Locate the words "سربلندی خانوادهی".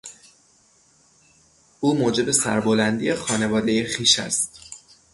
2.31-3.87